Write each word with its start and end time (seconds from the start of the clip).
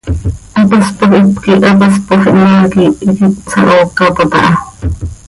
Hapaspoj 0.59 1.09
hipquih 1.17 1.59
hapaspoj 1.65 2.19
ihmaa 2.31 2.63
quih 2.73 2.89
iiqui 3.05 3.27
cohsahoocapot 3.35 4.31
aha. 4.41 4.51